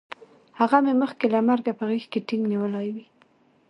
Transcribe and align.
هغه 0.59 0.77
مې 0.85 0.93
مخکې 1.01 1.25
له 1.33 1.39
مرګه 1.49 1.71
په 1.79 1.83
غېږ 1.89 2.03
کې 2.11 2.19
ټینګ 2.27 2.43
نیولی 2.51 2.87
وی 2.95 3.05